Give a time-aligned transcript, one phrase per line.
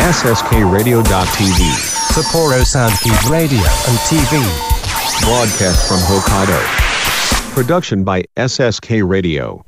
[0.00, 1.60] SSKRadio.tv.
[2.12, 4.40] Sapporo Soundkeep Radio and TV.
[5.24, 6.58] Broadcast from Hokkaido.
[7.54, 9.64] Production by SSK Radio.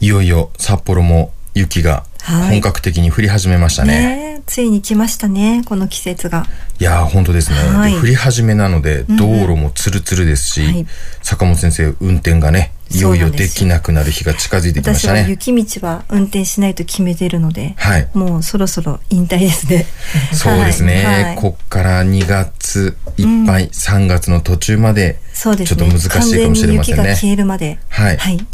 [0.00, 3.93] いよいよ札幌も雪がはい 本格的に降り始めましたね。
[3.93, 6.45] ねえついに来ましたね、この季節が。
[6.79, 10.87] いやー本当ですね、はいで降り始めなので道路もツルツルですし、はい
[11.21, 15.29] 坂本先生運転がねいよいよできなくなる日が近づいてきまし私はたね。
[15.29, 19.85] 雪道は運転しないと決めてるので、はいもうそろそろ引退ですね。
[20.33, 25.19] そうですね、はいはいこっから2月いっぱい、3月の途中まで。
[25.33, 27.79] ちょっと難しいかもしれませんね完全に雪が消えるまで。
[27.89, 28.45] はいはい。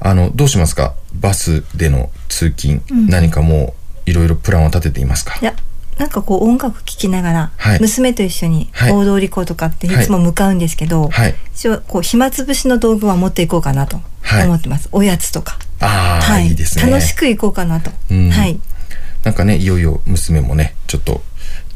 [0.00, 0.94] あのどうしますか？
[1.20, 3.74] バスでの通勤、何かも
[4.06, 5.38] ういろいろプランを立てていますか？
[5.40, 5.54] いや、
[5.98, 7.80] なんかこう音楽聴きながら、はい。
[7.80, 8.92] 娘と一緒にはい。
[8.92, 11.34] 大通公とかっていつも向かうんですけど、はい。
[11.54, 14.46] 一応こう暇つぶしの道具は持っていこうかなとはい。
[14.46, 14.88] 思ってます。
[14.92, 15.58] おやつとか。
[15.80, 16.48] ああ、はい。
[16.48, 16.90] いいですね。
[16.90, 17.90] 楽しく行こうかなと。
[18.10, 18.30] うん。
[18.30, 18.58] はい。
[19.22, 21.22] なんかねいよいよ娘もねちょっと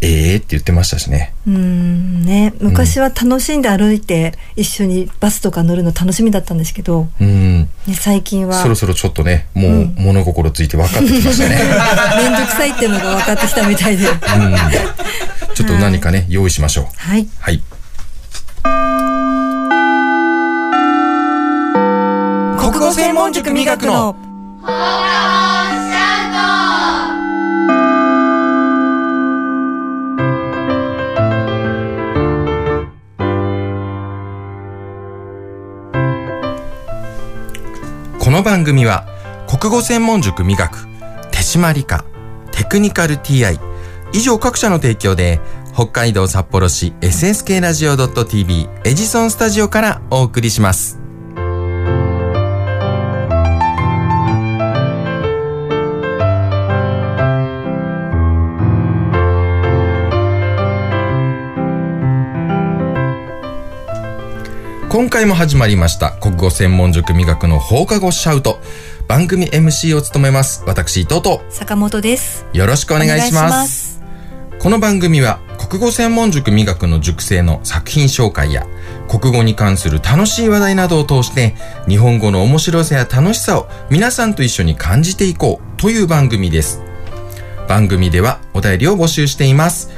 [0.05, 1.35] ええー、って言ってましたしね。
[1.47, 7.61] うーんね、昔は楽しんで歩いて一緒にバスとか乗るの楽しみだったんですけど、うん。
[7.61, 11.57] ね、最近はそろそろちょっとねもう物心ついて分かってきましたね、
[12.21, 14.07] 面倒くさいっていうのが分かってきたみたいで。
[14.07, 14.17] うん、
[15.55, 16.87] ちょっと何かね用意しましょう。
[16.97, 17.27] はい。
[17.41, 17.63] はい。
[22.59, 24.17] 国語専門塾磨くの
[38.35, 39.07] この番組は
[39.47, 40.89] 国語専門塾美学
[41.31, 42.05] 手島理科
[42.51, 43.61] テクニカル TI
[44.13, 45.41] 以上各社の提供で
[45.73, 51.04] 北海道札幌市 SSK ラジオ .tv エジソンスタジオからお送りします。
[64.95, 68.61] 今回も始まりました国語専門塾磨くの放課後シャウト
[69.09, 72.47] 番組 MC を務めます私伊藤と坂本です。
[72.53, 74.01] よろしくお願いします
[74.61, 78.69] この番組は国語専門塾磨くの塾生の作品紹介や
[79.09, 81.57] 国語に関する楽しい話題などを通して
[81.89, 86.81] 日本語の面白さや楽しさを皆さんと一緒に感じていこうという番組です。
[87.69, 89.91] 番組ではお便りを募集しています。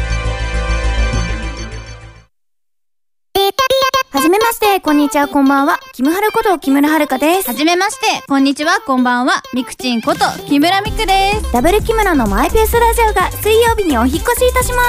[4.71, 5.79] して、こんにちは、こんばんは。
[5.91, 7.47] キムハルこと木村遥です。
[7.47, 9.43] はじめまして、こんにちは、こんばんは。
[9.53, 11.51] ミクチンこと木村ミクです。
[11.51, 14.81] ダブル木村のマイペースラジオが水曜日にお引越しいたしま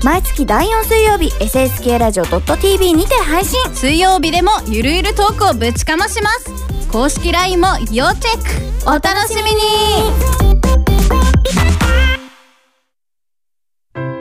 [0.00, 0.04] す。
[0.04, 3.58] 毎月第4水曜日、SSK ラジオ .tv にて配信。
[3.72, 6.50] 水曜日でもゆるゆるトークをぶちかまします。
[6.90, 8.88] 公式 LINE も要チェック。
[8.88, 9.60] お楽しみに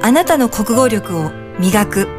[0.01, 2.18] あなたの国語力を磨く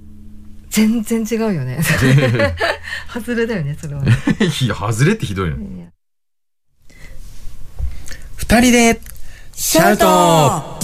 [0.71, 1.79] 全然違うよね。
[3.13, 4.07] 外れだよねそれは、い
[4.67, 5.57] や、外れってひどいよ。
[8.37, 9.01] 二人で、
[9.53, 10.79] シャウトは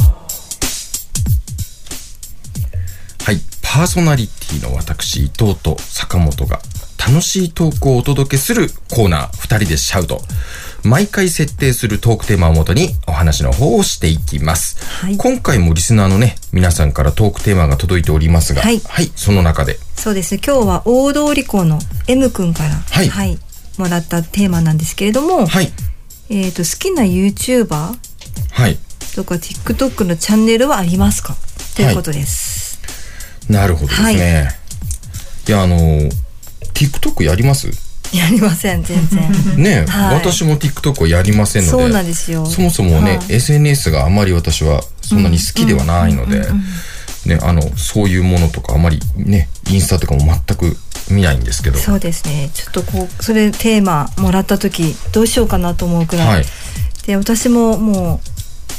[3.32, 6.60] い、パーソナリティの私、伊藤と坂本が
[6.98, 10.22] 楽しいトークをお届けするコーナー、二人でシャウト。
[10.84, 14.78] 毎回設定するトークテーマをもとにお話の方をしていきます。
[15.02, 15.18] はい。
[15.18, 18.82] 今回もリスナーのね、皆さんからトークテーマが届いておりますが、はい。
[19.16, 20.36] その中で、そうです。
[20.36, 23.40] ね今日は大通校の M 君からはい。
[23.78, 25.72] もらったテーマなんですけれども、はい、
[26.30, 27.68] えっ、と好きな YouTuber
[28.52, 28.80] はい、
[29.16, 31.36] とか TikTok のチャンネルはありますか？
[31.76, 32.80] ということです、
[33.48, 34.50] なるほどですね。
[35.48, 35.78] い、や、あの、
[36.74, 37.70] TikTok やります？
[38.14, 41.72] やりません全然 ね、はい私も TikTok をやりませんので。
[41.72, 46.46] そうなんですよそもそもね、はい SNS があまり私はそんなに好きではないので、
[47.26, 50.78] ね、あの、そういうものとかあまりね、インスタとかも全く
[51.10, 51.78] 見ないんですけど。
[51.78, 56.46] そうですねちょっとこうそれテーマもらった時どうしようかなと思うくらい、はい。
[57.06, 58.20] で私もも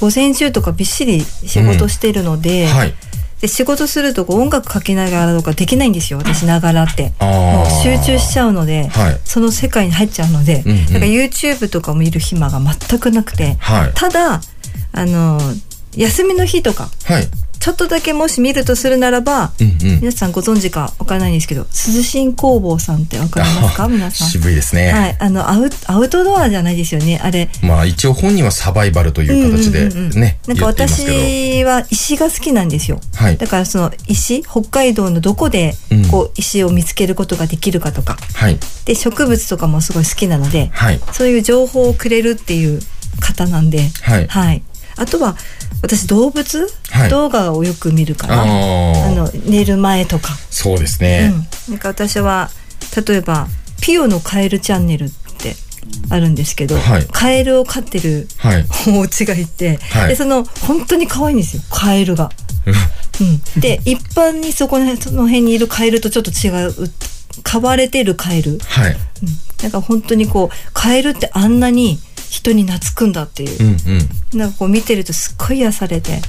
[0.00, 2.94] う午前中とかびっしり仕事してるので,、はい。
[3.40, 6.18] で仕事するとこう音楽かけながらとかできないんですよ。
[6.18, 7.12] 私ながらって。
[7.20, 9.20] もう集中しちゃうので、はい。
[9.24, 10.78] その世界に入っちゃうので、うんうん。
[10.78, 13.92] なんか YouTube とかも見る暇が全くなくて、はい。
[13.94, 14.40] ただ
[14.92, 15.38] あの
[15.96, 17.28] 休みの日とかはい。
[17.60, 20.00] ちょっとだけもし見るとするならば、うんうん。
[20.00, 23.88] 皆さんご存知かわからないんですけど涼しん工房さんってわかりますか？
[23.88, 24.90] 皆さん渋いですね。
[24.92, 30.66] はいあのアウアウトドアじゃないですよねあれまあ一応本人はサバイバルという形でうんうんうんうんね、なんか。
[30.66, 33.00] 私は石が好きなんですよ。
[33.14, 38.58] はいだからその石、北海道のどこでうんこう石を見つけることができるかとか、はい。
[38.84, 41.00] で植物とかもすごい好きなので、はい。
[41.12, 42.80] そういう情報をくれるっていう
[43.20, 44.62] 方なんで、はい
[44.98, 45.36] あとは
[45.82, 47.10] 私動物、はい。
[47.10, 51.32] 動画をよく見るから、あの寝る前とか、そうですね。
[51.68, 52.50] うん、なんか私は
[53.06, 53.46] 例えば
[53.80, 55.54] ピオのカエルチャンネルって
[56.10, 57.06] あるんですけど、はい。
[57.06, 58.64] カエルを飼ってるはい。
[58.88, 60.08] お家がいて、はい。
[60.08, 62.30] でその本当に可愛いんですよカエルが。
[63.20, 66.90] うん、で一般にそこのその辺にいるカエルとちょっと違う
[67.42, 68.96] 飼われてるカエル、うん、はい。
[69.62, 71.98] なんか本当にこうカエルってあんなに
[72.28, 73.70] 人に懐くんだっていうう、ん
[74.34, 74.38] うん。
[74.38, 76.20] なんかこう見てるとすっごい癒されて。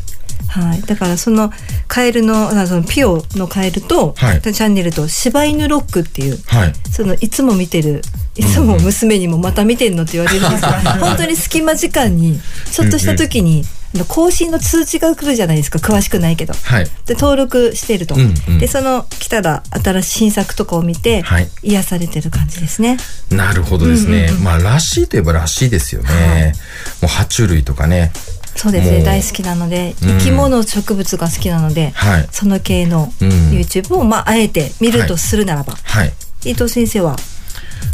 [0.48, 1.52] はい、だからその
[1.88, 6.74] カエルのあそのピオのカエルと、はいチャンネルと柴犬ロックっていうはい。
[6.92, 8.02] そのいつも見てる
[8.36, 12.40] いつも娘にもまた見てんのって言われるんですけど、 本当に隙間時間に
[12.72, 13.66] ちょっとした時に、
[14.08, 16.54] 更新の通知が来るじゃないですか詳しくないけど。
[16.54, 16.86] はい。
[17.06, 22.98] で登録してると、うんうんでその来たら新しい新作とかを見て、はい癒されてる感じですね。
[23.32, 24.30] なるほどですね。
[24.44, 26.54] まあ、らしいといえばらしいですよね。
[27.02, 28.12] もう、爬虫類とかね。
[28.56, 32.28] そうですね大好きなのでうん生き物植物が好きなので、はい。
[32.32, 36.14] その系のうん YouTube を、まああえて見るとするならば、はい。
[36.46, 37.16] 伊藤先生は？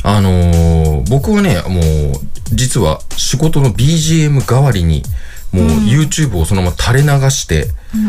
[0.04, 5.04] あのー僕はね、もう、実は仕事の BGM 代わりに、
[5.52, 7.68] もう YouTube をそのまま垂れ流して、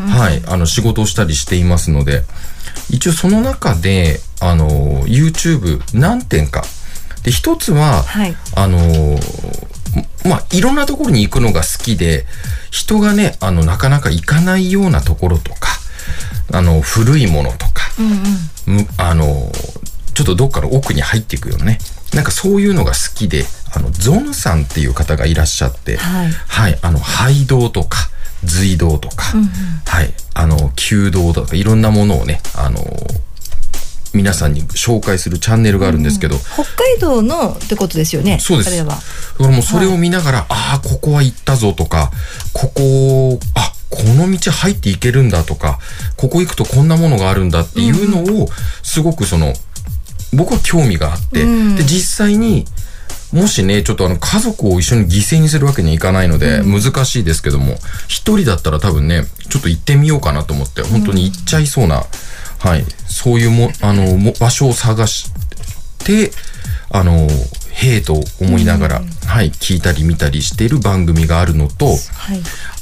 [0.08, 2.24] はい、あの、仕事をしたりしていますので、
[2.90, 6.62] 一応その中で、あのー YouTube 何点か。
[7.22, 9.66] で、一つは、はいあのー
[10.28, 12.26] まあ、いろんなところに行くのが好きで、
[12.70, 15.70] 人がね、あの、なかなか行かないようなところとか、
[16.52, 17.90] あの、古いものとか、
[18.66, 19.50] むあの、
[20.14, 21.78] ちょっとどっかの奥に入っていくよね。
[22.14, 23.44] なんかそういうのが好きで、
[23.76, 26.30] あの、ゾンさんっていう方がいらっしゃって、はい。
[26.30, 28.08] はい、あの、廃道とか、
[28.42, 29.34] 随道とか、
[29.84, 32.80] はい、あの、弓道とか、いろんなものをね、あの、
[34.14, 38.74] 皆さんに紹介するチャンネルがあるんですけど、北海道のってことですよねそうです。
[38.74, 38.98] だか
[39.40, 42.10] らもうそれを見ながら、ああ、ここは行ったぞとか、
[42.54, 45.78] ここ、あ、この道入っていけるんだとか、
[46.16, 48.48] ここ行くとこんなものがあるんだっていうのを、
[48.82, 49.52] すごくその、
[50.32, 51.76] 僕は興味があって、うん。
[51.76, 52.64] で、実際に、
[53.36, 57.74] もしね、ちょっとあの、家族を一緒に犠牲にするわけにはいかないので、難しいですけども、
[58.08, 62.04] 一人だったら多分ね、ちょっと行ってみようかなと思って、本当に行っちゃいそうな、
[62.58, 65.30] はい、そういうも、あの、も場所を探し
[65.98, 66.32] て、
[66.88, 67.28] あの、
[67.72, 71.98] へえと思いながら、はい、聞いたり見たりしている番組があるのと、はい。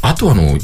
[0.03, 0.57] あとあの、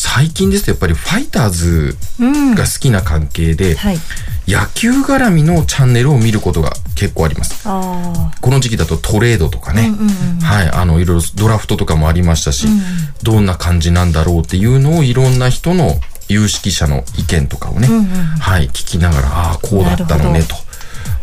[0.00, 2.54] 最近ですとやっぱりファイターズうん。
[2.54, 3.98] が好きな関係で、はい。
[4.46, 7.64] 野球絡みのチャンネルを見ることが結構あります。
[7.68, 10.38] あこの時期だとトレードとかあ、ね、うんうんうん。
[10.38, 12.80] はい、あの、いろいろドラフトとかもありましたし、うん。
[13.24, 20.54] どんな感じなんだろうっていうのをいろんな人の有識者の意見とかをね、うんうんはい、聞きながら、ああ、こうだったのねと。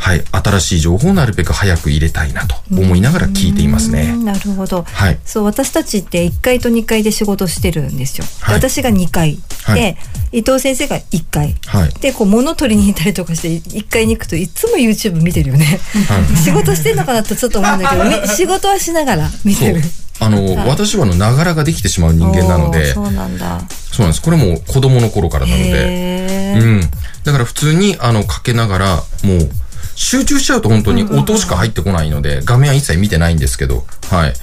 [0.05, 4.17] はい、新しい情報をなるべく早く入れたいなと思いながら聞いていますねう。
[4.17, 4.83] んなるほど。
[4.83, 5.17] はい。
[5.25, 8.23] そう私たちって1階と2階で仕事してるんですよ。
[8.23, 9.97] ではい私が2階、はいで
[10.31, 11.55] 伊藤先生が1階。
[11.65, 11.93] はい。
[12.01, 15.79] でこう物取りに行ったりとかして1階に行くといつも YouTube 見てるよね。
[16.07, 19.81] はい 仕事してんのかなってちょっと思うんだけどみ 仕事はしながら見てる。。
[20.19, 23.59] あの、はい私はあの、ながらができてしまう人間なので、そうなんだ。
[23.91, 24.21] そうなんです。
[24.21, 26.81] これも子供の頃からなので、うん。
[27.23, 29.49] だから普通に、あの、かけながら、もう、
[29.95, 34.33] 集中しちゃうと本当に音しか入ってこないので、画面は一切見てないんですけど、はい。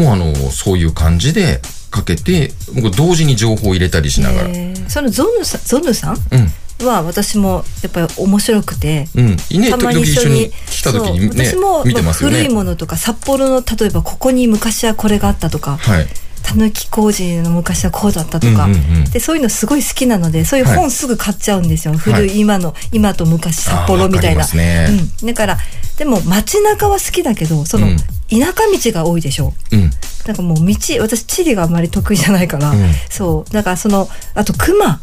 [0.00, 4.48] もうあの、そういう感じでかけて、僕同時に情報を入れたりしながら。
[4.88, 6.86] そのゾヌさんゾヌさんうん。
[6.86, 9.08] は私もやっぱり面白くて。
[9.14, 9.36] うん。
[9.60, 12.36] ね、たま時々に一緒に来た時にね私も、見てますよね。
[12.38, 16.06] 古いものとか札幌の例えばここに昔はこれがあったとかはい。
[16.48, 19.04] たぬき工事の昔はこうだったとか、うんうんうん。
[19.10, 20.76] でそういうのすごい好きなのでそういうはい。
[20.76, 22.28] 本すぐ買っちゃうんですよ、古はい。
[22.28, 24.46] い今の今と昔札幌みたいな。
[24.46, 24.86] ね。
[25.20, 25.58] うん、だから
[25.98, 27.96] でも街中は好きだけどその、うん。
[27.96, 29.52] 田舎道が多いでしょ。
[29.72, 29.90] うん。
[30.26, 32.78] なんかもう道私地理があんまり得意じゃないから、うん。
[33.10, 33.52] そう。
[33.52, 35.00] だからそのあと熊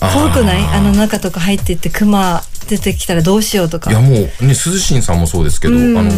[0.00, 0.62] 怖くない？
[0.64, 3.90] あの中とか入ってって熊出てきたらどうしようとか。
[3.90, 5.98] いやもうね、鈴新さんもそうですけど、うん。
[5.98, 6.10] あの、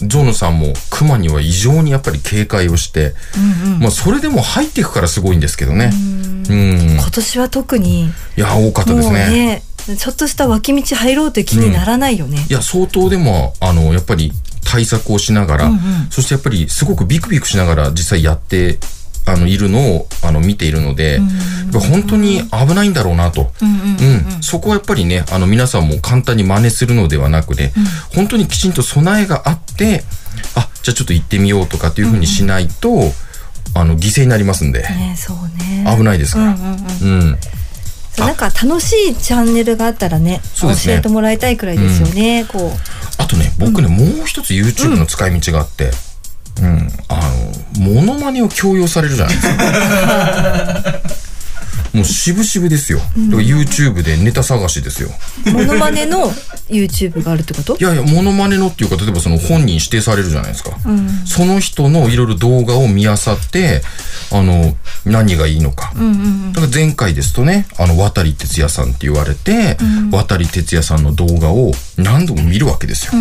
[0.00, 3.14] ゾヌさんも熊には異常にやっぱり警戒をして、
[3.64, 3.80] うんうん。
[3.80, 5.90] まあそれでも入っていくからすごいんですけどね。
[6.48, 6.90] うん。
[6.92, 8.10] い今年は特に。
[8.36, 9.62] や、多かったですね。
[9.86, 14.30] ねちょっとした脇道入ろうという気にならないよね、いや、相当でも、あの、やっぱり
[14.62, 15.80] 対策をしながら、うんうん。
[16.10, 18.78] そしてやっぱりすごくビクビクしながら実際やって、
[19.30, 21.20] あの、いるのを、あの、見ているので、
[21.72, 23.52] 本当に危ないんだろうなと。
[23.62, 27.72] うんそこはやっぱりね、あの皆さんも簡単に真似するのではなくね、
[28.14, 30.02] 本当にきちんと備えがあって、
[30.56, 33.12] あ、じゃあちょっと行ってみようとかっていうふうにしないと、
[33.74, 35.84] あの、犠牲になりますんで、ねそうね。
[35.96, 36.44] 危ないですから。
[36.46, 37.38] うんうんうんうん。
[38.12, 43.22] そうなんか楽しいチャンネルがあったらね教えてもらいたいくらいですよね、こう。
[43.22, 45.92] あとね、僕ね、もう一つ YouTube の使い道があって、
[46.60, 47.20] うん、あ
[47.78, 51.00] の、モノマネを強要されるじゃないですか。
[51.92, 52.98] もう渋々ですよ。
[52.98, 55.10] だから YouTube でネタ探しですよ。
[55.52, 56.30] モノマネの
[56.68, 57.76] YouTube があるってこと？
[57.78, 60.76] いやいや、モノマネのっていうか、例えばその本人指定されるじゃないですか。
[60.86, 63.16] うんその人のいろいろ動画を見漁っ
[63.50, 63.82] て、
[64.30, 65.92] あの、何がいいのか。
[65.96, 69.76] うんうんだから前回ですとね、あの、渡哲也さんって言われて、
[70.12, 73.12] 渡哲也さんの動画を何度も見るわけですよ。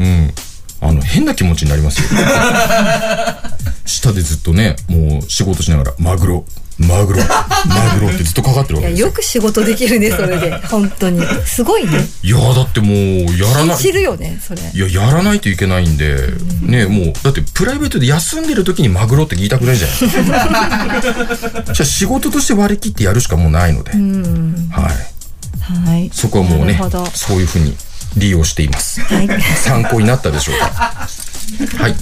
[0.00, 0.34] うん。
[0.80, 2.08] あの、変な気持ちになりますよ。
[3.86, 6.44] 下でずっとね、もう仕事しながら、マグロ、
[6.78, 7.22] マグロ、
[7.66, 9.06] マグロってずっとかかってるわけですよ。
[9.06, 13.76] よく仕事できるねそれで本当にすごいねいや、だってもう、やらない。
[13.78, 16.16] 知るよねそれいや、やらないといけないんで、
[16.60, 21.72] ね、もう、だってプライベートで休んでる時にマグロって言いたくないじゃないですか。
[21.72, 25.16] じゃあ仕事として割り切ってやるしかもうないので、うんはい。
[25.66, 26.80] はいそこはもうね
[27.14, 27.76] そういうふうに
[28.16, 29.00] 利用しています。
[29.02, 30.66] はい参考になったでしょうか？
[30.66, 31.94] はい。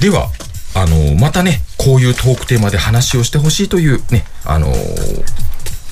[0.00, 0.30] では、
[0.74, 4.72] あのまたね、こういうトークテーマで話をしてほしいというね、あの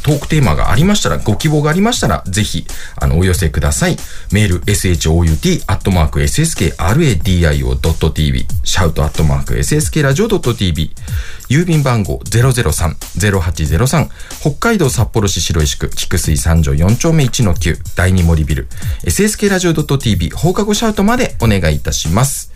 [0.09, 2.65] トークテーマがありましたら、ご希望がありましたら、ぜひ、
[2.97, 3.99] あの、お寄せください。
[4.33, 10.93] メール、shout、アットマーク、sskradio.tv、シャウト、アットマーク、sskradio.tv、
[11.51, 14.09] 郵便番号003-0803、
[14.41, 18.67] 北海道札幌市白石区、菊水三条4丁目1-9、第二森ビル、
[19.05, 22.51] sskradio.tv、放課後シャウトまでお願いいたします。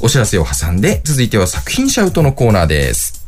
[0.00, 3.27] お知らせを挟んで、続いては作品シャウトのコーナーです。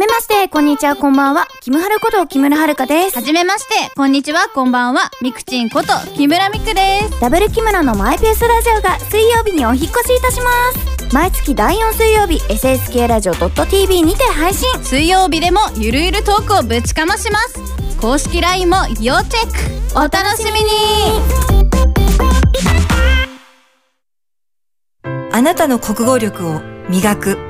[0.00, 1.46] めまして、こんにちは、こんばんは。
[1.60, 3.16] キムハルこと木村遥です。
[3.16, 5.10] はじめまして、こんにちは、こんばんは。
[5.20, 7.20] みくちんこと木村みくです。
[7.20, 10.50] ダブル木村のマイペースラジオが水曜日にお引っ越しいたしま
[11.10, 11.14] す。
[11.14, 14.66] 毎月第4水曜日、SSK ラジオ .tv にて配信。
[14.82, 17.60] 水曜日でもゆるゆるトークをぶちかまします。
[18.00, 20.70] 公式 LINE も要チェックお楽しみに
[25.30, 27.49] あなたの国語力を磨く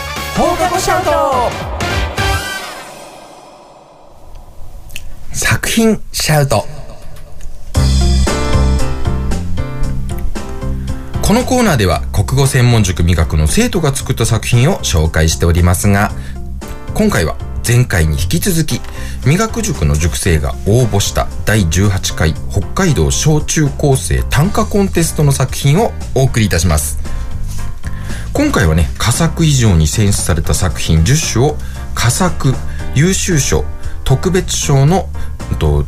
[0.35, 1.11] 放課後シャウト。
[5.33, 6.65] 作品シャウト。
[11.21, 16.11] このコーナーでは国語専門塾美学の生徒が作った作品を紹介しておりますが
[16.93, 18.81] 今回は前回に引き続き
[19.25, 27.00] 美学塾の塾生が応募した第18回北海道小中高生短歌コンテストの作品をお送りいたします。
[28.33, 31.55] 今回はね佳作以上に選出された作品10種を
[31.93, 32.53] 佳作
[32.95, 33.65] 優秀賞
[34.03, 35.09] 特別賞の
[35.59, 35.85] と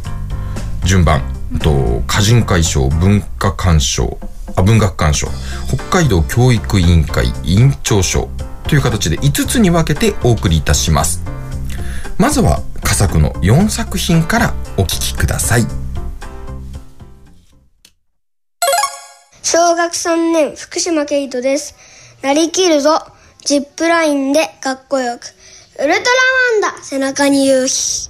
[0.84, 1.22] 順番
[1.62, 4.18] と歌人会賞文化鑑賞
[4.56, 5.28] あ文学鑑賞
[5.68, 8.30] 北海道教育委員会委員長賞
[8.68, 11.24] という形で5つに分けてお送りいたします
[12.18, 15.66] まずは佳作の4作品からお聞きください
[19.42, 21.76] 小学3年、福島ケイトです。
[22.24, 23.00] なりきるぞ。
[23.44, 25.26] ジップラインでかっこよく。
[25.84, 26.00] ウルトラ
[26.62, 28.10] マンだ背中に夕日。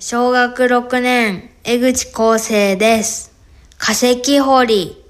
[0.00, 3.30] 小学6年、江口康生です。
[3.78, 5.04] 化石掘り、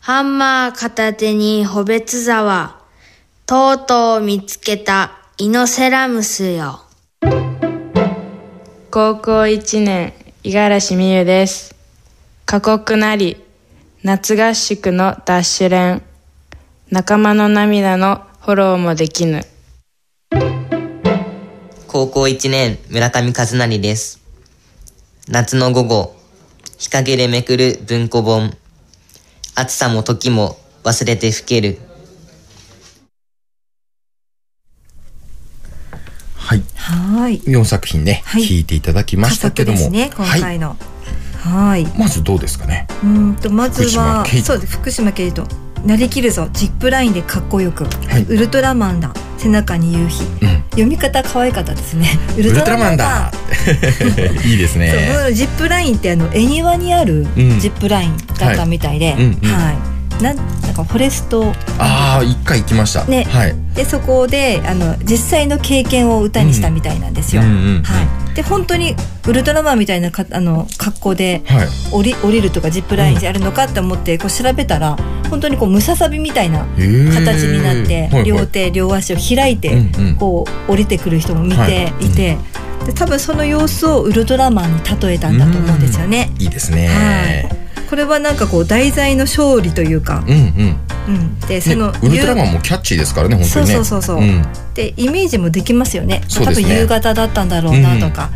[0.00, 2.76] ハンマー片手にホベツ沢、
[3.44, 6.82] とうとう見つけたイノセラムスよ。
[8.92, 10.14] 高校1年、
[10.44, 11.74] 五十嵐美優です。
[12.44, 13.45] 過酷なり、
[14.02, 16.02] 夏合宿のダッシュ練、
[16.90, 19.42] 仲間の涙のフォローもできぬ。
[21.88, 24.20] 高校1年、村上和成です。
[25.28, 26.16] 夏の午後、
[26.76, 28.54] 日陰でめくる文庫本。
[29.54, 31.78] 暑さも時も忘れて吹ける。
[36.36, 40.95] はいはい4作品ね、はい聞いていただきま佳したけどもね今はい回のはい
[41.96, 42.86] まずどうですかね？
[43.02, 45.46] うーんとまずはそうです福島ケイト。
[45.84, 46.48] なりきるぞ。
[46.52, 48.24] ジップラインでかっこよく、はい。
[48.24, 49.12] ウルトラマンだ。
[49.38, 50.62] 背中に夕日、うん。
[50.70, 52.08] 読み方可愛かったですね。
[52.36, 53.30] ウウルトラマンだ。
[54.44, 57.60] いいですそうねジップラインってあの恵庭にあるうん。
[57.60, 59.22] ジップラインだったみたいで、はい。
[59.22, 59.50] うんうん。
[59.52, 60.22] はい。
[60.22, 61.52] なんなんかフォレスト。
[61.78, 63.04] ああ一回行きました。
[63.04, 63.24] ね。
[63.24, 63.54] はい。
[63.74, 67.42] でそこであの実際の経験を歌にしたみたいなんですよ。
[67.42, 68.94] はい、で本当に
[69.26, 71.68] ウルトラマンみたいなかあの格好ではい。
[71.90, 74.96] 降り降りるとかジップラインであるのかって思ってこう調べたら
[75.30, 79.74] 本当にこうムササビみたいな形になって両手両足を開いて
[80.18, 81.70] こう降りてくる人も見はい。
[81.98, 82.36] ていて。
[82.84, 86.30] で多分その様子をウルトラマンに例えたんだと思うんですよね。
[86.38, 86.86] いいですね。
[86.86, 87.48] は
[87.82, 87.88] い。
[87.90, 93.74] これはなんかこう題材の勝利というか、うんうんうん、でそねの、ウルトラマンもキャッチーですからね本当にね。
[93.74, 94.42] そうそうそうそう、ん。
[94.74, 96.22] でイメージもできますよね。
[96.28, 96.66] そうですね。
[96.66, 98.30] 多分夕方だったんだろうなとか、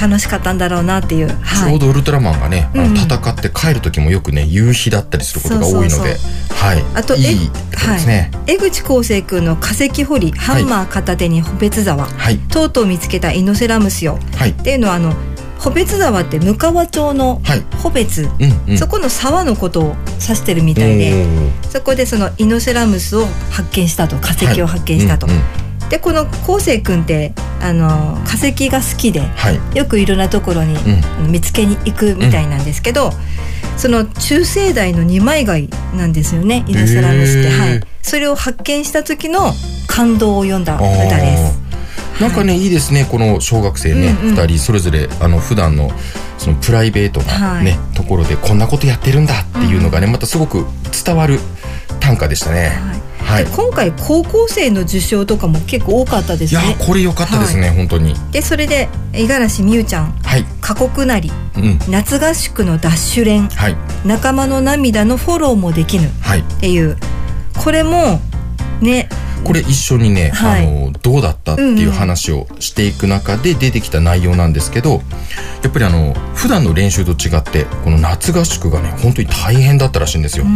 [0.00, 2.94] 楽しかったんだろうなっていう、ちはい、ょうどウルトラマンがね、あうんうん。
[2.94, 6.16] の戦って帰る時もよくね夕日だったりすることが多いので。
[6.50, 6.84] はい。
[6.94, 12.38] あといいですね、江口康生君の化石掘りハンマー片手に補別沢、はい。
[12.38, 14.50] とうとう見つけたイノセラムスよはい。
[14.50, 15.14] っていうのはあの
[15.58, 17.64] 補別沢って向川町のはい。
[17.82, 18.78] 補別、うんうん。
[18.78, 21.26] そこの沢のことを指してるみたいで
[21.70, 25.42] そこでそのイノセラムスを発見したと化石を発見したと、はいうん
[25.82, 25.88] うん。
[25.88, 29.76] でこの康生君ってあの化石が好きではい。
[29.76, 30.76] よくいろんなところに、
[31.28, 33.10] 見つけに行くみたいなんですけど、
[33.76, 39.52] その中生代の二枚貝なんですよねイノセラムスって、はい、それを発見した時の
[39.86, 41.65] 感動を読んだ歌です。
[42.20, 45.90] なんかね、いいですねこの小学生ね、うんうん二人それぞれあの普段の
[46.38, 50.66] そのプライベートなね、ところでこんなことやってるんだっていうのがね、またすごく
[51.04, 51.38] 伝わる
[52.00, 52.72] 短歌でしたね。
[53.18, 53.44] はい。
[53.44, 56.76] で今回高校生の受賞とかも結構多かったでいやすね。
[56.78, 58.14] これ良かったですね、本当に。
[58.30, 60.44] でそれで五十嵐美優ちゃんはい。
[60.60, 61.78] 「過酷なり」うん。
[61.88, 63.76] 夏合宿のダッシュ練」はい。
[64.04, 66.40] 仲間の涙のフォローもできぬ」はい。
[66.40, 66.96] っていう
[67.58, 68.20] これも
[68.80, 69.08] ね
[69.44, 70.66] これ一緒にね、はい。
[70.66, 75.02] あのどうだったっていう話をしていく中で出てきた内容なんですけど、
[75.62, 80.46] やっぱりあの普段の練習と違ってこの夏合宿がね本当に大変だったらしいんですよ。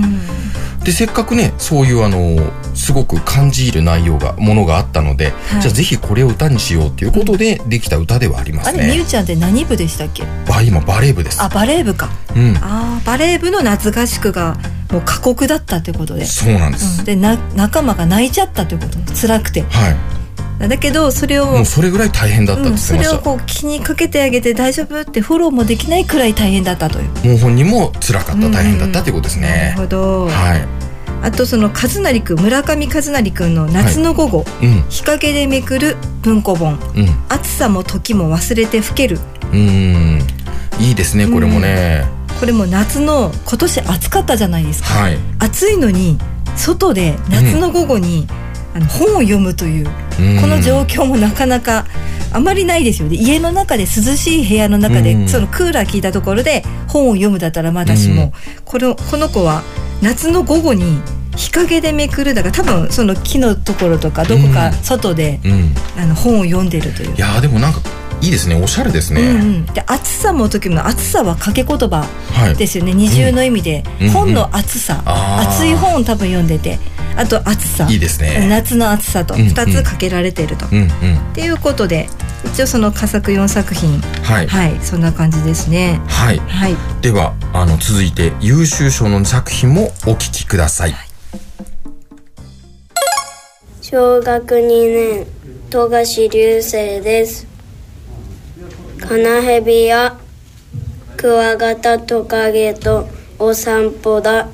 [0.84, 2.38] でせっかくねそういうあの
[2.74, 5.60] すごく感じ入る内容がものがあったので、はい。
[5.60, 9.06] じゃあぜひこれを歌にしようということでできた歌ではありますあれみゆね。
[9.06, 10.24] ちゃんって何部でしたっけ？
[10.48, 11.42] バ今バレー部です。
[11.42, 12.08] あバレー部か。
[12.34, 14.56] うん、あーバレー部の夏合宿が
[14.90, 16.24] もう過酷だったってことで。
[16.24, 17.00] そうなんです。
[17.00, 17.04] うん。
[17.04, 18.98] でな仲間が泣いちゃったってこと。
[19.14, 19.62] 辛くて。
[19.62, 19.96] はい。
[20.68, 22.94] だけどそれをもうそれぐらい大変だったってうん、そ。
[22.94, 27.28] れをこう気にかけてあげて大丈夫ってフォローもできないくらい大変だったという。
[27.28, 29.80] もう本人も辛かった大変だったということですなねる。
[29.82, 30.80] ほど、はい。
[31.22, 34.84] あとその和成くん村上和成くんの夏の午後、うん。
[34.88, 36.78] 日陰でめくる文庫本。
[36.94, 37.08] うん。
[37.28, 39.18] 暑さも時も忘れて老ける。
[39.52, 40.20] うーん。
[40.78, 42.06] いいですねこれもね、
[42.40, 44.88] これも夏の今年暑かったじゃないですか。
[44.88, 45.18] はい。
[45.38, 46.18] 暑いのに
[46.56, 48.26] 外で夏の午後に、
[48.74, 50.40] あの本を読むといううん。
[50.40, 51.84] この状況もなかなか
[52.32, 53.16] あまりないですよね。
[53.16, 55.28] 家の中で涼しい部屋の中で、うん。
[55.28, 58.32] そのクーラー効いたところで本を読むだったらまだしも、うん。
[58.64, 59.62] このこの子は
[60.00, 61.02] 夏の午後に
[61.36, 65.74] 日陰でめくるだから多分その木のところとかどこか外で、うん。
[65.98, 67.14] あの本を読んでるという。
[67.14, 67.18] い。
[67.18, 67.80] やーでもなんか
[68.20, 68.54] いいですね。
[68.54, 72.56] おしゃれですね、うんうん、で暑さも時も暑さは掛け言葉はい。
[72.56, 74.10] ですよね、二重の意味で、うん。
[74.10, 75.50] 本の暑さ、あー。
[75.50, 76.78] 暑い本を多分読んでて。
[77.16, 77.86] あと暑さ。
[77.90, 78.46] いいですね。
[78.48, 79.48] 夏の暑さとうんうん。
[79.48, 80.86] 2つ掛けられていると、うんうん。
[80.86, 80.88] っ
[81.34, 82.08] ていうことで
[82.46, 84.00] 一応その佳作4作品。
[84.22, 84.46] はい。
[84.46, 84.78] はい。
[84.80, 86.00] そんな感じですね。
[86.06, 86.76] はい、はい。
[87.02, 90.94] ではあの続いて優秀賞の作品もお聞きください、
[93.80, 95.26] 小学2年
[95.70, 97.49] 富樫流星です
[99.00, 100.18] カナヘビや
[101.16, 103.08] クワガタトカゲと
[103.38, 104.48] お散歩だ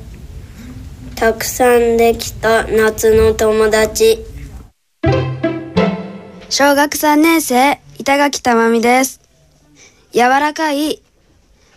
[1.14, 4.24] たくさんできた夏の友達
[6.48, 9.20] 小学3年生、板垣た美です。
[10.12, 11.02] 柔らかい、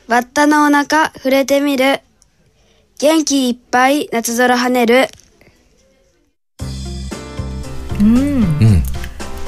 [0.07, 2.01] バッタのお腹触れてみる。
[2.99, 5.07] 元気いっぱい夏空跳ねる。
[7.99, 8.28] うんうん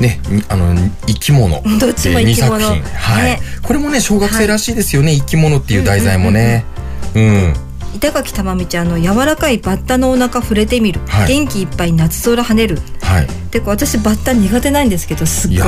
[0.02, 0.76] ねにあの
[1.08, 1.62] 生き物。
[1.80, 2.20] どっちも生き物。
[2.20, 2.84] で二作品。
[2.84, 3.42] はい、ね。
[3.62, 6.66] これもね小学生らしいですよね、生き物っていう題材もね。
[7.14, 7.54] うん
[7.96, 11.28] 板垣たまみちゃんの柔らかいバッタのお腹触れてみる、はい。
[11.28, 12.80] 元気いっぱい夏空跳ねる。
[13.02, 13.28] はい。
[13.52, 15.62] で私バッタ苦手なんですけどすっごい。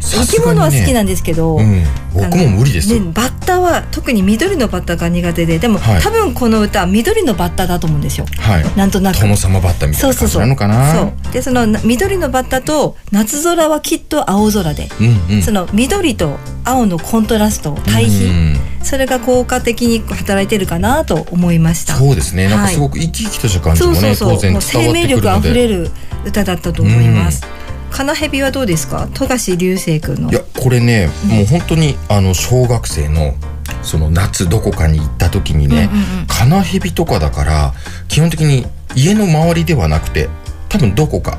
[0.00, 1.84] 生き物は好きなんですけど、うん。
[2.12, 6.02] 僕も無理ですよ、ね、バッタは特に緑のバッタが苦手ででも、はい。
[6.02, 8.26] 多分この歌は緑のバッタだと思うんですよ。
[8.40, 8.76] はい。
[8.76, 9.20] なんとなく。
[9.20, 10.92] 殿様バッタみたいな感じなのかな？
[10.92, 11.32] そう。
[11.32, 15.42] でそのな緑のバッタと夏空はきっと青空で、うんうん。
[15.42, 21.94] その緑と青のコントラスト対比、うんそれが効果的に働いてるかなと思いました。
[21.94, 22.48] そうですね。
[22.48, 22.74] なんかはい。
[22.74, 24.50] すごく生き生きとした感じもね、そうそうそう。
[24.52, 25.90] もう生命力あふれる
[26.24, 27.42] 歌だったと思います、
[27.90, 29.08] カナヘビはどうですか？
[29.12, 30.30] 富樫流星君の。
[30.30, 33.34] いやこれね、もう本当にあの小学生の
[33.82, 36.26] その夏どこかに行った時にね、うんうんうん。
[36.26, 37.74] カナヘビとかだから
[38.08, 40.28] 基本的に家の周りではなくて
[40.68, 41.38] 多分どこか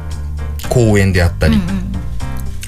[0.69, 1.57] 公園であったり、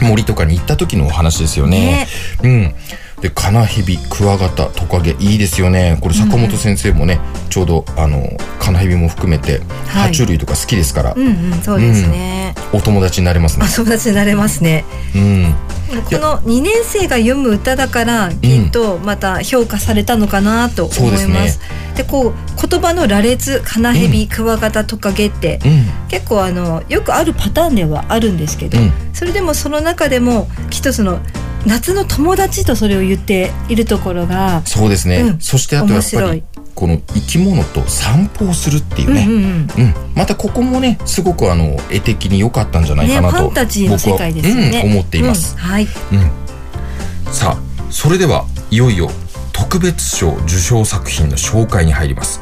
[0.02, 2.08] 森とかに行った時のお話ですよね。
[2.42, 2.74] うん
[3.22, 5.98] でカナヘビクワガタトカゲいいですよね。
[6.02, 8.28] これ坂本先生もね、ちょうどあの
[8.60, 10.08] カナヘビも含めてはい。
[10.08, 13.66] 爬虫類とか好きですから、うんうんそうですね、お友達になれますね。
[13.66, 13.70] あ。
[13.70, 14.86] 友達になれますね。
[15.16, 15.56] うん。
[15.92, 21.24] この2年生が読む歌だからきっとまた評価されたのかなと思います。
[21.26, 21.60] そうです
[21.96, 26.08] でこう言葉の羅列カナヘビ、クワガタトカゲって、うん。
[26.08, 28.92] 結構あのよくあるパターンではあるんですけど、うん。
[29.14, 31.20] それでもその中でもきっとその
[31.66, 35.40] 夏の友達とそれを言っているところがそうですね、うん。
[35.40, 36.44] そしてあとやっぱり
[36.74, 39.46] この生き物と散歩をするっていうね、うんうんうん。
[39.46, 39.94] うん。
[40.16, 45.62] またここもねすごくあの絵的に良かったんじゃないね、かなと、ファンタジーの世界ですよね、僕は、うん、思っています、うん。
[45.62, 45.84] はい。
[45.84, 47.32] うん。
[47.34, 49.10] さあそれではいよいよ
[49.54, 52.42] 特別賞受賞作品の紹介に入ります。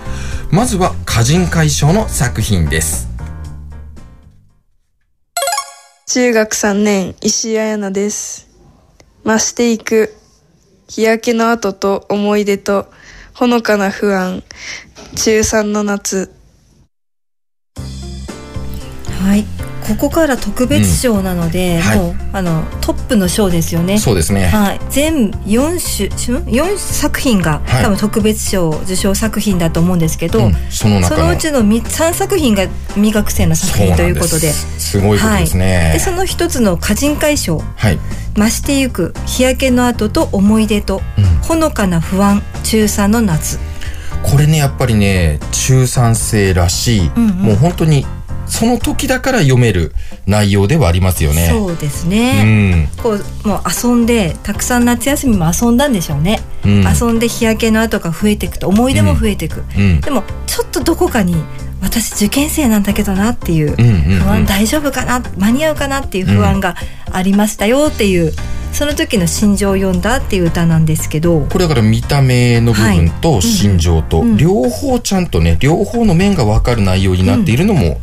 [0.52, 3.10] まずは歌人会賞の作品です。
[6.08, 8.49] 中学3年石井彩奈です。
[9.30, 10.16] 増していく。
[10.88, 12.92] 日焼けの後と思い出と
[13.36, 14.42] ほのかな不安。
[15.16, 16.39] 中3の夏。
[19.20, 19.46] はい。
[19.88, 21.82] ここから特別賞なので、うん。
[21.82, 21.98] はい。
[21.98, 23.98] もうあのトップの賞ですよね。
[23.98, 24.48] そうですね。
[24.48, 26.10] はい、全4種
[26.46, 27.84] 4作品が、はい。
[27.84, 30.56] 多分特別賞受賞作品だと思うんですけど、うん。
[30.70, 34.52] そのそのうちの3作品が未学生の作品ということで。
[34.52, 37.62] すごいことですね、はい、でその一つの歌人会賞。
[37.76, 38.00] はい。
[38.36, 41.02] 増してゆく日焼けの後と思い出と、
[41.42, 43.60] ほのかな不安中3の夏。
[44.24, 47.36] これねやっぱりね中3生らしい、うんうん。
[47.38, 48.06] もう本当に
[48.50, 49.94] その時だから読める
[50.26, 51.48] 内容ではありますよね。
[51.50, 52.88] そうですうね、ん。
[53.02, 56.84] こうもう遊んでたくさん夏休みも遊んだんでしょうね、うん。
[56.84, 60.02] 遊んで日焼けの跡が増えていくと思い出も増えていく、うん。
[60.02, 61.36] でもちょっとどこかに
[61.82, 65.24] 私受験生なんだけどなっていう不安大丈夫かな？
[65.38, 66.76] 間に合うかなっていう不安が
[67.12, 68.34] ありましたよっていう
[68.72, 71.42] その時の心情を読んだっていう歌なんですけど。
[71.50, 78.00] これだから見た目の部分と心情と両方ちゃんとね両方の面が分かる内容になっているのも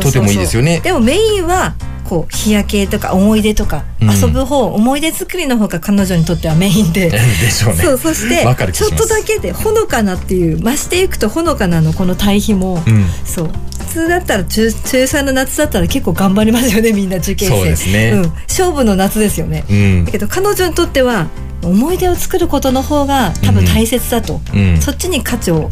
[0.00, 0.80] とてもいいですよね。
[0.80, 1.74] でもメインは
[2.12, 4.10] こう日焼けとか思い出とか、うん。
[4.10, 7.08] 遊ぶ方思い出作りの方が彼女にとってはメインで。
[7.40, 7.82] でしょうね。
[7.82, 13.06] そうそしてちょっとだけでほのかなっていう増していくとほのかなのこの対比も、うん。
[13.24, 13.50] そう。
[13.78, 17.56] 普通だったら中中3の夏だったら結構頑張りますよねみんな受験生。
[17.56, 18.10] そうですね。
[18.10, 20.04] ん、勝負の夏ですよね、うん。
[20.04, 21.28] だけど彼女にとっては
[21.62, 24.78] 思い出を作ることの方が多分大切だと、うん。
[24.82, 25.70] そっちに価値を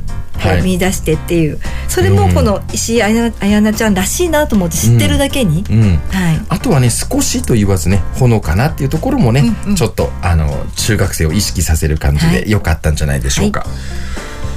[0.62, 5.96] 見出してっていう、それもこの石井あやあやなちゃんらしいなと思って知ってるだけに、うん。
[6.10, 6.40] はい。
[6.48, 9.44] あとはね少しと言わずねほのかなっていうところもね、
[9.76, 13.66] ちょっとあの中学生を意識させる感じで良かったんじゃないでしょうか、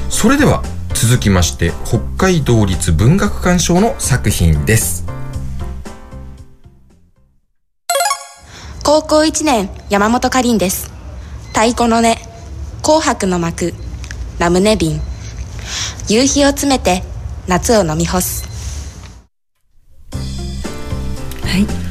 [0.09, 5.05] それでは続きまして北海道立文学館賞の作品です。
[8.83, 10.91] 高校1年山本かりんです。
[11.49, 12.15] 太鼓の音
[12.81, 13.73] 紅白の幕
[14.39, 14.99] ラムネ瓶
[16.07, 17.03] 夕日を詰めて
[17.47, 18.43] 夏を飲み干す。
[20.12, 21.83] はい。